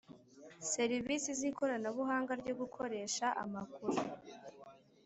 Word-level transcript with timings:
Serivisi 0.73 1.29
z 1.39 1.41
ikoranabuhanga 1.49 2.31
ryo 2.41 2.53
gukoresha 2.61 3.25
amakuru 3.43 3.97